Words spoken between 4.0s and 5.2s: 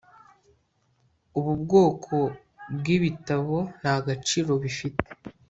gaciro bifite